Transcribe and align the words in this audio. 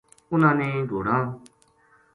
اِنھاں 0.31 0.55
نے 0.59 0.69
گھوڑاں 0.89 1.23